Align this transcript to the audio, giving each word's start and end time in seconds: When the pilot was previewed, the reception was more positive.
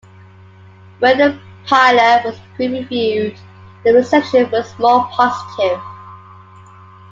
When 0.97 1.19
the 1.19 1.39
pilot 1.67 2.25
was 2.25 2.35
previewed, 2.57 3.37
the 3.83 3.93
reception 3.93 4.49
was 4.49 4.65
more 4.79 5.05
positive. 5.11 5.79